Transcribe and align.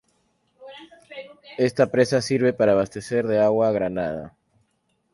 Esta 1.59 1.85
presa 1.91 2.23
sirve 2.23 2.53
para 2.53 2.71
abastecer 2.71 3.27
de 3.27 3.39
agua 3.39 3.67
a 3.67 3.71
Granada. 3.71 4.35